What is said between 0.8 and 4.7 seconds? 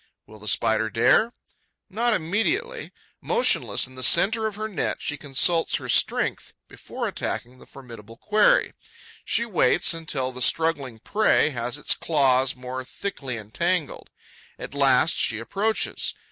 dare? Not immediately. Motionless in the centre of her